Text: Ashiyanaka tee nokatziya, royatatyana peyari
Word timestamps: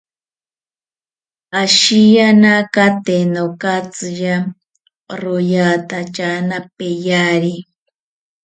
Ashiyanaka 1.61 2.83
tee 3.05 3.23
nokatziya, 3.33 4.35
royatatyana 5.21 6.57
peyari 6.77 7.55